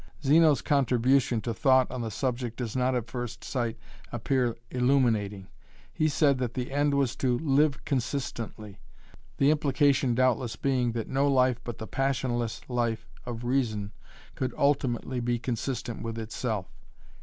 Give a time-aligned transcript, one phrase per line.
[0.23, 3.77] Zeno's contribution to thought on the subject does not at first sight
[4.11, 5.47] appear illuminating.
[5.93, 8.79] He said that the end was 'to live consistently,'
[9.37, 13.91] the implication doubtless being that no life but the passionless life of reason
[14.33, 16.65] could ultimately be consistent with itself.